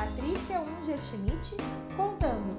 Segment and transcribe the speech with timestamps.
[0.00, 1.56] Patrícia Ungerschmidt
[1.94, 2.56] contando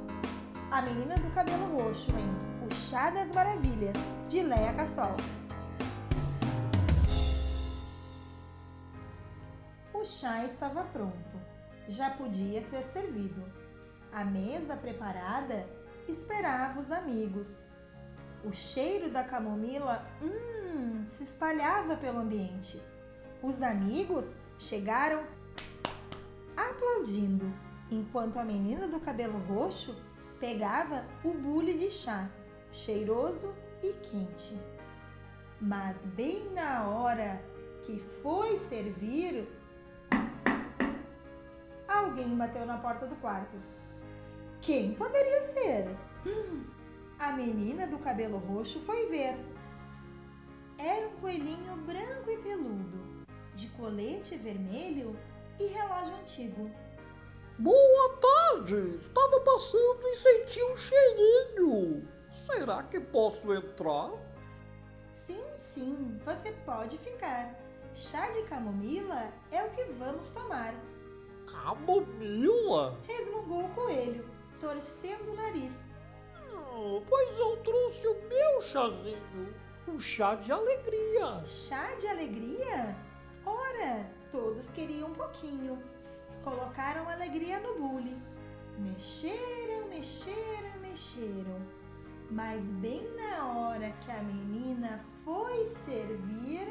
[0.70, 3.96] A Menina do Cabelo Roxo em O Chá das Maravilhas,
[4.30, 5.16] de Leia Cassol.
[9.92, 11.42] O chá estava pronto,
[11.88, 13.44] já podia ser servido.
[14.14, 15.66] A mesa preparada
[16.08, 17.66] esperava os amigos.
[18.44, 22.80] O cheiro da camomila, hum, se espalhava pelo ambiente.
[23.42, 25.24] Os amigos chegaram
[26.70, 27.46] aplaudindo,
[27.90, 29.96] enquanto a menina do cabelo roxo
[30.40, 32.30] pegava o bule de chá,
[32.72, 34.58] cheiroso e quente.
[35.60, 37.42] Mas bem na hora
[37.84, 39.48] que foi servir,
[41.88, 43.58] alguém bateu na porta do quarto.
[44.62, 45.98] Quem poderia ser?
[46.26, 46.64] Hum,
[47.20, 49.36] a menina do cabelo roxo foi ver.
[50.78, 55.16] Era um coelhinho branco e peludo, de colete vermelho
[55.60, 56.70] e relógio antigo.
[57.58, 58.96] Boa tarde!
[58.96, 62.08] Estava passando e senti um cheirinho.
[62.46, 64.12] Será que posso entrar?
[65.14, 67.56] Sim, sim, você pode ficar.
[67.94, 70.74] Chá de camomila é o que vamos tomar.
[71.46, 72.98] Camomila?
[73.06, 75.90] Resmungou o coelho, torcendo o nariz.
[76.38, 79.54] Hum, pois eu trouxe o meu chazinho,
[79.88, 81.46] um chá de alegria.
[81.46, 82.96] Chá de alegria?
[83.46, 85.78] Ora, todos queriam um pouquinho.
[86.44, 88.18] Colocaram alegria no bule.
[88.80, 91.62] Mexeram, mexeram, mexeram.
[92.30, 96.66] Mas bem na hora que a menina foi servir,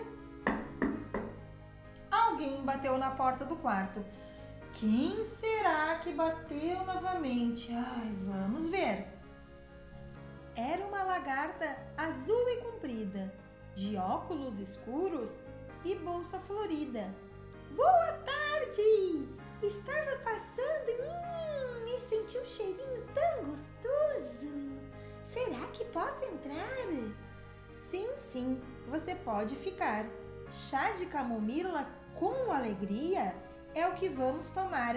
[2.10, 4.02] alguém bateu na porta do quarto.
[4.72, 7.70] Quem será que bateu novamente?
[7.74, 9.06] Ai, vamos ver.
[10.56, 13.32] Era uma lagarta azul e comprida,
[13.74, 15.42] de óculos escuros
[15.84, 17.14] e bolsa florida.
[17.70, 19.28] Boa tarde!
[19.62, 24.72] Estava passando hum, e senti um cheirinho tão gostoso.
[25.24, 27.14] Será que posso entrar?
[27.72, 30.04] Sim, sim, você pode ficar.
[30.50, 31.86] Chá de camomila
[32.16, 33.36] com alegria
[33.72, 34.96] é o que vamos tomar.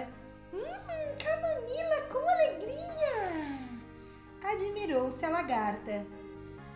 [0.52, 3.74] Hum, camomila com alegria!
[4.42, 6.04] Admirou-se a lagarta.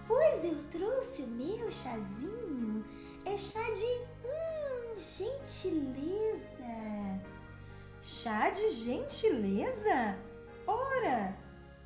[0.06, 2.84] Pois eu trouxe o meu chazinho.
[3.24, 4.17] É chá de
[4.98, 6.48] gentileza.
[8.02, 10.18] Chá de gentileza?
[10.66, 11.36] Ora,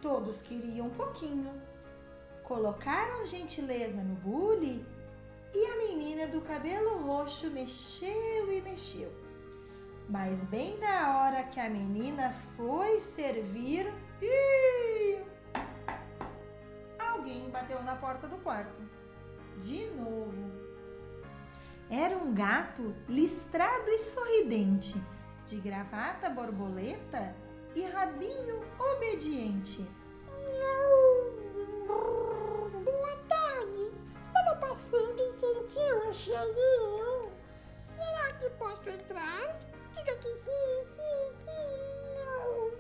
[0.01, 1.53] todos queriam um pouquinho.
[2.43, 4.85] Colocaram gentileza no bule
[5.55, 9.13] e a menina do cabelo roxo mexeu e mexeu.
[10.09, 13.93] Mas bem na hora que a menina foi servir,
[16.99, 18.83] alguém bateu na porta do quarto.
[19.61, 20.72] De novo.
[21.95, 24.95] Era um gato listrado e sorridente,
[25.47, 27.37] de gravata borboleta
[27.75, 29.87] e rabinho obediente.
[31.87, 33.93] Boa tarde.
[34.23, 37.31] Estava passando e senti um cheirinho.
[37.85, 39.61] Será que posso entrar?
[39.95, 42.17] Diga que sim, sim, sim.
[42.17, 42.71] Não.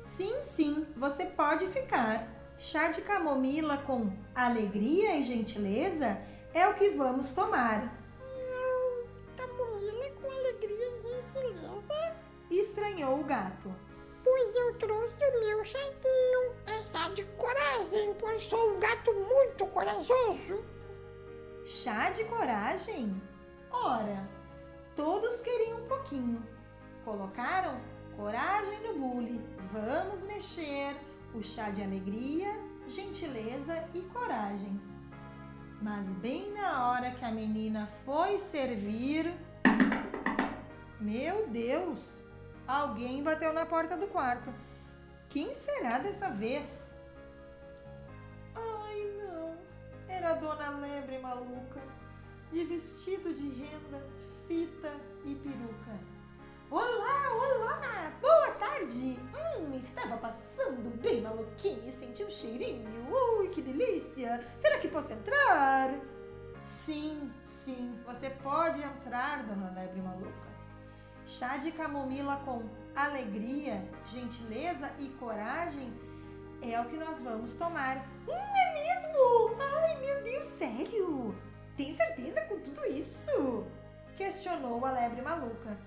[0.00, 2.28] Sim, sim, você pode ficar.
[2.56, 6.22] Chá de camomila com alegria e gentileza
[6.54, 8.03] é o que vamos tomar.
[12.50, 12.50] Gentileza.
[12.50, 13.74] Estranhou o gato.
[14.22, 16.54] Pois eu trouxe o meu chazinho.
[16.66, 20.64] É chá de coragem, pois sou um gato muito corajoso.
[21.64, 23.20] Chá de coragem?
[23.70, 24.28] Ora,
[24.96, 26.42] todos queriam um pouquinho.
[27.04, 27.78] Colocaram
[28.16, 29.40] coragem no bule.
[29.72, 30.96] Vamos mexer.
[31.34, 32.48] O chá de alegria,
[32.86, 34.80] gentileza e coragem.
[35.82, 39.34] Mas bem na hora que a menina foi servir.
[41.00, 42.23] Meu Deus!
[42.66, 44.52] Alguém bateu na porta do quarto.
[45.28, 46.94] Quem será dessa vez?
[48.54, 49.54] Ai, não!
[50.08, 51.82] Era a dona Lebre maluca,
[52.50, 54.02] de vestido de renda,
[54.48, 54.90] fita
[55.26, 56.00] e peruca.
[56.70, 58.12] Olá, olá!
[58.18, 59.18] Boa tarde!
[59.58, 63.12] Hum, estava passando bem maluquinho e senti um cheirinho.
[63.12, 64.42] Ui, que delícia!
[64.56, 65.90] Será que posso entrar?
[66.64, 67.30] Sim,
[67.62, 70.53] sim, você pode entrar, dona Lebre Maluca.
[71.26, 72.62] Chá de camomila com
[72.94, 73.82] alegria,
[74.12, 75.92] gentileza e coragem
[76.60, 77.96] é o que nós vamos tomar.
[78.28, 79.56] Hum, é mesmo?
[79.58, 81.34] Ai, meu Deus, sério?
[81.76, 83.66] Tem certeza com tudo isso?
[84.16, 85.78] Questionou a lebre maluca.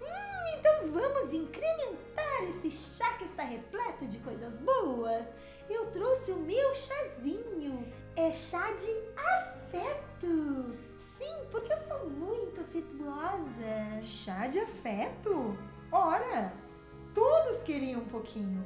[0.00, 5.26] Hum, então vamos incrementar esse chá que está repleto de coisas boas.
[5.68, 7.92] Eu trouxe o meu chazinho.
[8.16, 10.76] É chá de afeto.
[11.24, 14.02] Sim, porque eu sou muito afetuosa.
[14.02, 15.56] Chá de afeto?
[15.90, 16.52] Ora,
[17.14, 18.62] todo queriam um pouquinho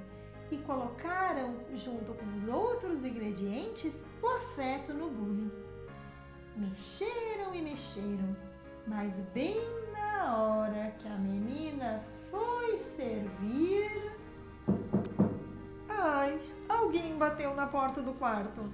[0.50, 5.52] e colocaram, junto com os outros ingredientes, o afeto no bule.
[6.56, 8.36] Mexeram e mexeram,
[8.86, 9.60] mas bem
[9.92, 14.12] na hora que a menina foi servir.
[15.88, 18.68] Ai, alguém bateu na porta do quarto.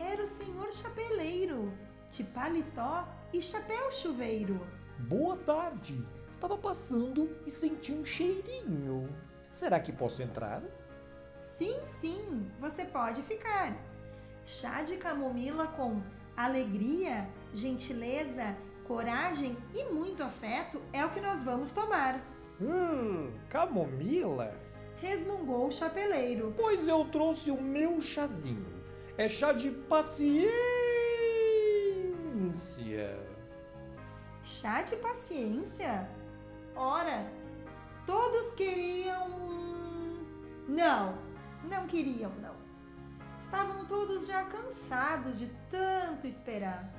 [0.00, 1.72] Era o senhor chapeleiro,
[2.10, 4.66] de paletó e chapéu chuveiro.
[4.98, 6.02] Boa tarde.
[6.30, 9.08] Estava passando e senti um cheirinho.
[9.50, 10.62] Será que posso entrar?
[11.40, 13.76] Sim, sim, você pode ficar.
[14.44, 16.02] Chá de camomila com
[16.36, 18.56] alegria, gentileza,
[18.86, 22.20] coragem e muito afeto é o que nós vamos tomar.
[22.60, 24.54] Hum, camomila?
[24.96, 26.54] Resmungou o chapeleiro.
[26.56, 28.82] Pois eu trouxe o meu chazinho.
[29.16, 30.77] É chá de paciência.
[34.42, 36.08] Chá de paciência?
[36.74, 37.26] Ora,
[38.06, 39.28] todos queriam.
[40.66, 41.18] Não,
[41.64, 42.56] não queriam, não.
[43.38, 46.92] Estavam todos já cansados de tanto esperar.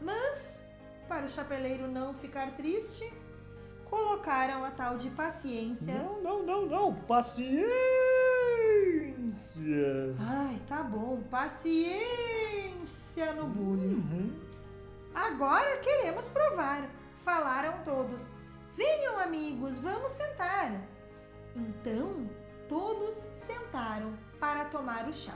[0.00, 0.60] Mas,
[1.08, 3.12] para o chapeleiro não ficar triste,
[3.84, 5.94] colocaram a tal de paciência.
[5.94, 6.94] Não, não, não, não.
[6.94, 7.66] Paciência.
[10.18, 11.94] Ai, tá bom, paciência
[13.34, 13.94] no bule.
[13.94, 14.45] Uhum.
[15.16, 16.86] Agora queremos provar,
[17.24, 18.30] falaram todos.
[18.74, 20.70] Venham, amigos, vamos sentar.
[21.54, 22.28] Então,
[22.68, 25.34] todos sentaram para tomar o chá.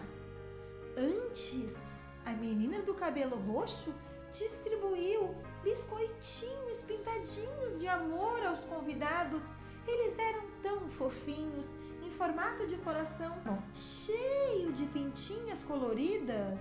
[0.99, 1.83] Antes,
[2.27, 3.95] a menina do cabelo roxo
[4.31, 9.57] distribuiu biscoitinhos pintadinhos de amor aos convidados.
[9.89, 13.43] Eles eram tão fofinhos, em formato de coração,
[13.73, 16.61] cheio de pintinhas coloridas.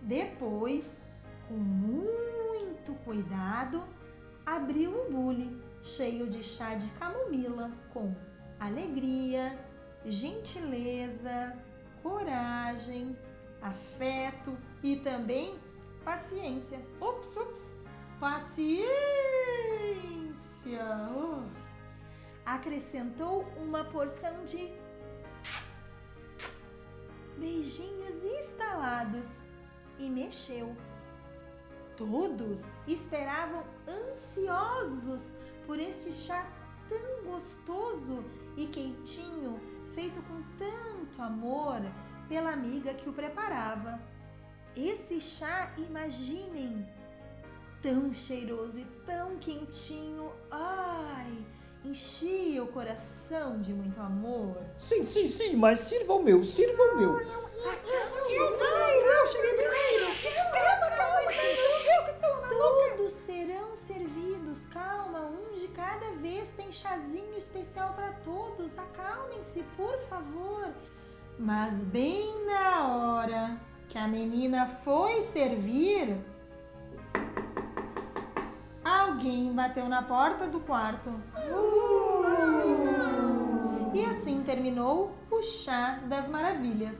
[0.00, 0.98] Depois,
[1.46, 2.43] com muito
[2.92, 3.82] cuidado,
[4.44, 8.14] abriu o bule, cheio de chá de camomila, com
[8.60, 9.58] alegria,
[10.04, 11.56] gentileza,
[12.02, 13.16] coragem,
[13.62, 15.58] afeto e também
[16.04, 16.78] paciência.
[17.00, 17.74] Ops, ops,
[18.20, 18.84] paciência.
[21.16, 21.42] Oh.
[22.44, 24.70] Acrescentou uma porção de
[27.38, 29.42] beijinhos estalados
[29.98, 30.76] e mexeu.
[31.96, 35.32] Todos esperavam ansiosos
[35.66, 36.46] por este chá
[36.88, 38.24] tão gostoso
[38.56, 39.58] e quentinho,
[39.94, 41.80] feito com tanto amor
[42.28, 44.00] pela amiga que o preparava.
[44.76, 46.84] Esse chá, imaginem,
[47.80, 51.46] tão cheiroso e tão quentinho, ai,
[51.84, 54.56] enchia o coração de muito amor.
[54.78, 57.16] Sim, sim, sim, mas sirva o meu, sirva o meu.
[57.16, 57.26] Ai,
[59.02, 59.63] não, cheguei primeiro.
[59.63, 59.63] Calma,
[66.56, 68.78] Tem chazinho especial para todos.
[68.78, 70.72] Acalmem-se, por favor.
[71.38, 76.16] Mas bem na hora que a menina foi servir,
[78.84, 81.10] alguém bateu na porta do quarto.
[83.92, 86.96] E assim terminou o Chá das Maravilhas.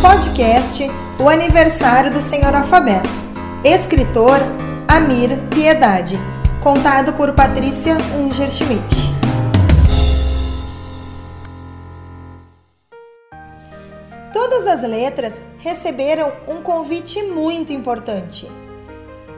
[0.00, 0.84] Podcast
[1.22, 3.08] O Aniversário do Senhor Alfabeto.
[3.64, 4.38] Escritor
[4.88, 6.16] Amir Piedade.
[6.62, 8.84] Contado por Patrícia Unger Schmidt.
[14.30, 18.46] Todas as letras receberam um convite muito importante.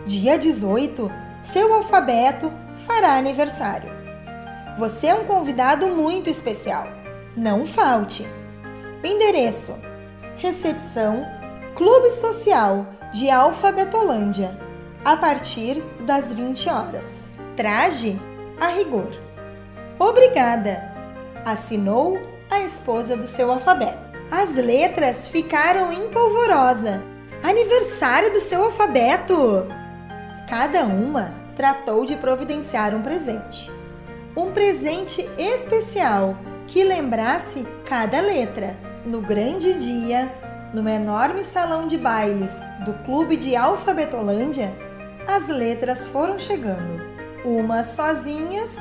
[0.04, 1.08] Dia 18,
[1.44, 2.52] seu alfabeto
[2.88, 3.88] fará aniversário.
[4.76, 6.88] Você é um convidado muito especial.
[7.36, 8.26] Não falte.
[9.04, 9.78] Endereço:
[10.36, 11.24] Recepção
[11.76, 14.58] Clube Social de Alfabetolândia,
[15.04, 17.28] a partir das 20 horas.
[17.56, 18.18] Traje
[18.60, 19.10] a rigor.
[19.98, 20.90] Obrigada.
[21.44, 22.18] Assinou
[22.50, 23.98] a esposa do seu alfabeto.
[24.30, 27.02] As letras ficaram em polvorosa.
[27.42, 29.66] Aniversário do seu alfabeto!
[30.48, 33.70] Cada uma tratou de providenciar um presente.
[34.36, 38.76] Um presente especial que lembrasse cada letra.
[39.04, 40.32] No grande dia,
[40.72, 42.54] no enorme salão de bailes
[42.84, 44.72] do Clube de Alfabetolândia,
[45.26, 47.02] as letras foram chegando,
[47.44, 48.78] umas sozinhas,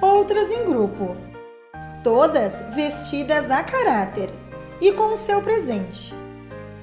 [0.00, 1.16] outras em grupo.
[2.02, 4.30] Todas vestidas a caráter
[4.80, 6.14] e com o seu presente.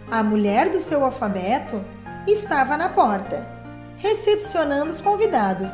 [0.10, 1.84] A mulher do seu alfabeto
[2.28, 3.48] estava na porta,
[3.98, 5.72] recepcionando os convidados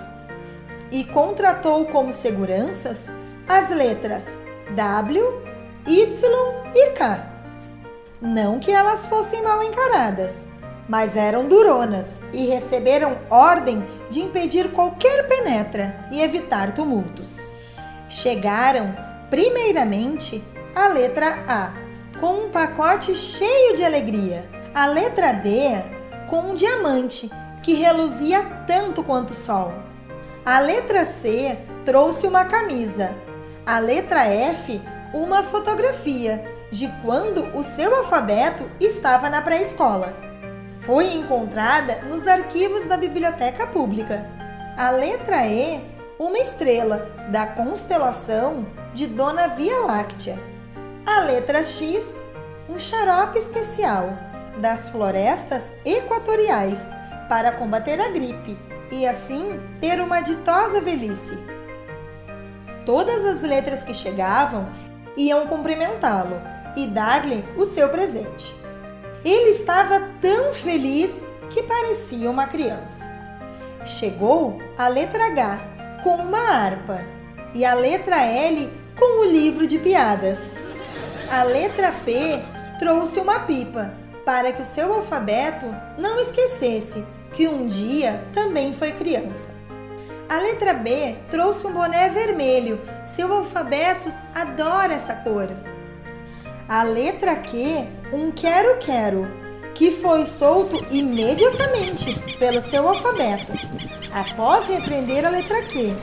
[0.91, 3.11] e contratou como seguranças
[3.47, 4.37] as letras
[4.75, 5.43] W,
[5.85, 7.27] Y e K.
[8.21, 10.47] Não que elas fossem mal encaradas,
[10.87, 17.39] mas eram duronas e receberam ordem de impedir qualquer penetra e evitar tumultos.
[18.09, 18.95] chegaram,
[19.29, 20.43] primeiramente,
[20.75, 21.71] à letra A,
[22.19, 24.47] com um pacote cheio de alegria.
[24.75, 25.49] A letra D,
[26.27, 27.29] com um diamante
[27.61, 29.73] que reluzia tanto quanto o sol.
[30.45, 33.15] A letra C trouxe uma camisa.
[33.65, 34.81] A letra F,
[35.13, 40.32] uma fotografia de quando o seu alfabeto estava na pré-escola.
[40.85, 44.29] Foi encontrada nos arquivos da biblioteca pública.
[44.77, 45.81] A letra E,
[46.19, 50.37] uma estrela da constelação de Dona Via Láctea.
[51.05, 52.21] A letra X,
[52.67, 54.09] um xarope especial
[54.59, 56.93] das florestas equatoriais
[57.29, 58.59] para combater a gripe
[58.91, 61.37] e assim ter uma ditosa velhice.
[62.85, 64.67] Todas as letras que chegavam
[65.15, 66.41] iam cumprimentá-lo
[66.75, 68.62] e dar-lhe o seu presente.
[69.23, 73.07] Ele estava tão feliz que parecia uma criança.
[73.85, 77.05] Chegou a letra H com uma harpa
[77.53, 80.55] e a letra L com o livro de piadas.
[81.31, 82.41] A letra P
[82.79, 83.93] trouxe uma pipa
[84.25, 85.65] para que o seu alfabeto
[85.97, 89.51] não esquecesse que um dia também foi criança.
[90.29, 92.81] A letra B trouxe um boné vermelho.
[93.05, 95.49] Seu alfabeto adora essa cor.
[96.67, 99.27] A letra Q, um quero-quero,
[99.75, 103.51] que foi solto imediatamente pelo seu alfabeto,
[104.13, 105.93] após repreender a letra Q,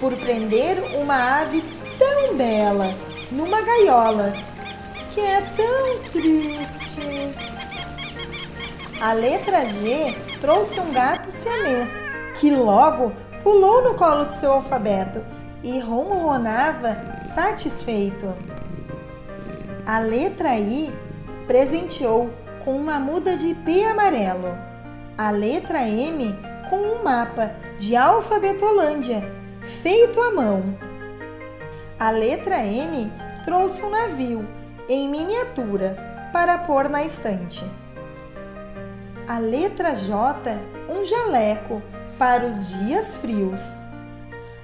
[0.00, 1.62] por prender uma ave
[1.98, 2.94] tão bela
[3.30, 4.32] numa gaiola,
[5.10, 7.34] que é tão triste.
[9.00, 11.90] A letra G trouxe um gato siamês,
[12.40, 15.22] que logo pulou no colo do seu alfabeto
[15.62, 18.34] e ronronava satisfeito.
[19.86, 20.92] A letra I
[21.46, 22.30] presenteou
[22.64, 24.58] com uma muda de P amarelo.
[25.16, 26.36] A letra M
[26.68, 29.22] com um mapa de Alfabetolândia,
[29.62, 30.76] feito à mão.
[31.98, 33.10] A letra N
[33.44, 34.46] trouxe um navio
[34.88, 35.96] em miniatura
[36.32, 37.64] para pôr na estante
[39.28, 40.56] a letra J
[40.88, 41.82] um jaleco
[42.16, 43.84] para os dias frios.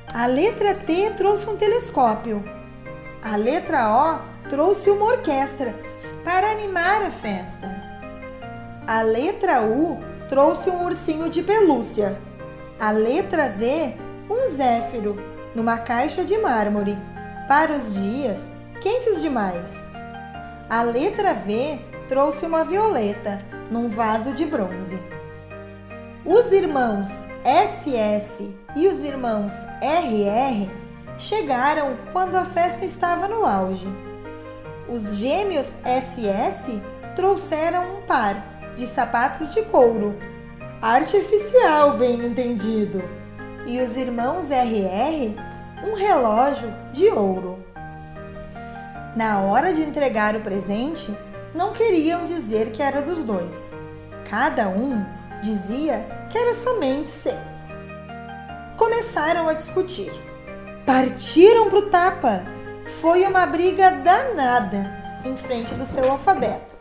[0.07, 2.45] A letra T trouxe um telescópio.
[3.23, 5.75] A letra O trouxe uma orquestra
[6.23, 7.75] para animar a festa.
[8.87, 12.21] A letra U trouxe um ursinho de pelúcia.
[12.79, 13.97] A letra Z,
[14.29, 15.17] um zéfiro
[15.55, 16.99] numa caixa de mármore
[17.49, 19.91] para os dias quentes demais.
[20.69, 23.41] A letra V trouxe uma violeta
[23.71, 24.99] num vaso de bronze.
[26.27, 27.09] Os irmãos
[27.43, 30.71] SS e os irmãos RR
[31.17, 34.12] chegaram quando a festa estava no auge.
[34.93, 36.83] Os gêmeos SS
[37.17, 40.19] trouxeram um par de sapatos de couro,
[40.83, 43.03] artificial, bem entendido,
[43.67, 45.35] e os irmãos RR
[45.83, 47.65] um relógio de ouro.
[49.17, 51.11] Na hora de entregar o presente,
[51.55, 53.73] não queriam dizer que era dos dois.
[54.29, 55.07] Cada um
[55.41, 57.39] dizia que era somente seu.
[58.77, 60.13] Começaram a discutir.
[60.85, 62.62] Partiram para o tapa.
[63.01, 66.77] Foi uma briga danada em frente do seu alfabeto.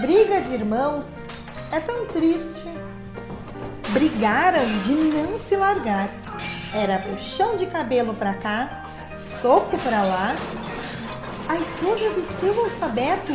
[0.00, 1.18] Briga de irmãos
[1.72, 2.68] é tão triste.
[3.90, 6.10] Brigaram de não se largar.
[6.74, 10.34] Era puxão de cabelo para cá, soco para lá
[11.48, 13.32] a esposa do seu alfabeto,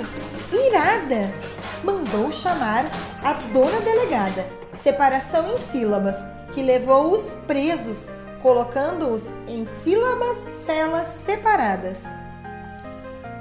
[0.51, 1.33] irada,
[1.81, 2.85] mandou chamar
[3.23, 6.17] a dona delegada, separação em sílabas,
[6.53, 8.09] que levou-os presos,
[8.41, 12.05] colocando-os em sílabas celas separadas.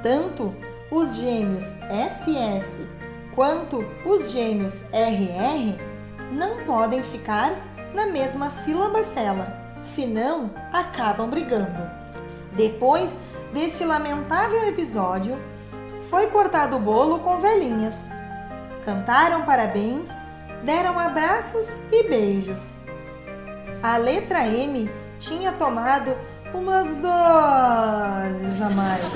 [0.02, 0.54] Tanto
[0.90, 2.86] os gêmeos SS
[3.34, 5.78] quanto os gêmeos RR
[6.32, 7.52] não podem ficar
[7.94, 11.90] na mesma sílaba cela, senão acabam brigando.
[12.52, 13.16] Depois
[13.52, 15.38] deste lamentável episódio,
[16.08, 18.10] foi cortado o bolo com velhinhas.
[18.84, 20.08] Cantaram parabéns,
[20.64, 22.79] deram abraços e beijos.
[23.82, 26.14] A letra M tinha tomado
[26.52, 29.06] umas doses a mais.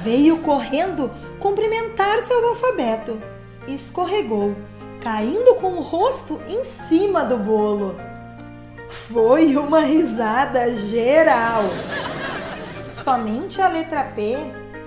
[0.00, 3.20] Veio correndo cumprimentar seu alfabeto.
[3.68, 4.56] Escorregou,
[5.02, 7.94] caindo com o rosto em cima do bolo.
[8.88, 11.64] Foi uma risada geral.
[12.90, 14.34] Somente a letra P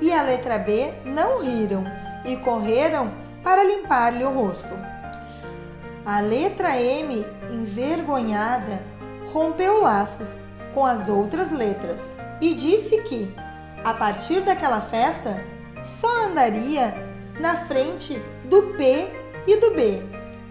[0.02, 1.86] e a letra B não riram
[2.26, 3.14] e correram
[3.44, 4.74] para limpar-lhe o rosto.
[6.08, 8.82] A letra M, envergonhada,
[9.34, 10.40] rompeu laços
[10.74, 13.36] com as outras letras e disse que,
[13.84, 15.44] a partir daquela festa,
[15.84, 16.94] só andaria
[17.42, 19.12] na frente do P
[19.46, 20.02] e do B,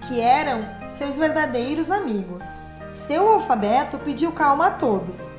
[0.06, 2.44] que eram seus verdadeiros amigos.
[2.90, 5.36] Seu alfabeto pediu calma a todos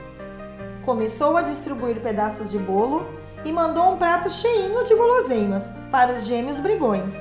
[0.87, 3.05] começou a distribuir pedaços de bolo
[3.43, 7.13] e mandou um prato cheinho de guloseimas para os gêmeos brigões,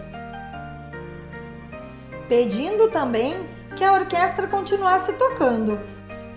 [2.28, 3.34] pedindo também
[3.76, 5.78] que a orquestra continuasse tocando,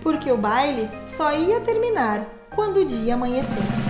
[0.02, 3.89] porque o baile só ia terminar quando o dia amanhecesse.